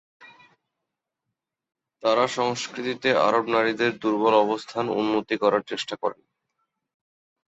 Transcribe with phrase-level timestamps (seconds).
[2.03, 6.21] তারা সংস্কৃতিতে আরব নারীদের দুর্বল অবস্থান উন্নত করার চেষ্টা করেন।